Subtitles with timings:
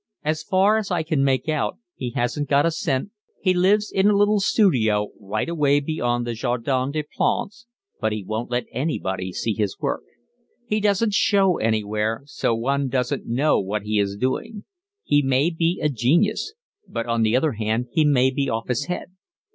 [0.23, 4.07] As far as I can make out he hasn't got a cent, he lives in
[4.09, 7.67] a little studio right away beyond the Jardin des Plantes,
[7.99, 10.01] but he won't let anybody see his work.
[10.65, 14.63] He doesn't show anywhere, so one doesn't know what he is doing.
[15.03, 16.53] He may be a genius,
[16.87, 19.11] but on the other hand he may be off his head.